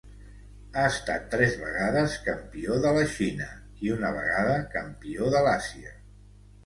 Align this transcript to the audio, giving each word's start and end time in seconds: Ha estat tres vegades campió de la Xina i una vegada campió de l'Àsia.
Ha 0.77 0.85
estat 0.91 1.27
tres 1.33 1.57
vegades 1.65 2.15
campió 2.29 2.79
de 2.85 2.93
la 2.95 3.03
Xina 3.17 3.51
i 3.85 3.93
una 3.99 4.11
vegada 4.17 4.57
campió 4.77 5.29
de 5.37 5.45
l'Àsia. 5.49 5.95